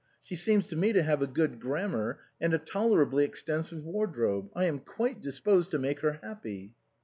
She 0.23 0.33
seems 0.35 0.67
to 0.69 0.75
me 0.75 0.93
to 0.93 1.03
have 1.03 1.31
good 1.35 1.59
grammar 1.59 2.17
and 2.39 2.55
a 2.55 2.57
tolerably 2.57 3.23
extensive 3.23 3.83
wardrobe. 3.85 4.49
I 4.55 4.65
am 4.65 4.79
quite 4.79 5.21
disposed 5.21 5.69
to 5.69 5.77
make 5.77 5.99
her 5.99 6.13
happy." 6.23 6.73